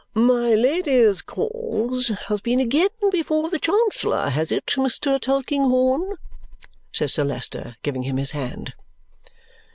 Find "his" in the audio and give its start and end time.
8.17-8.31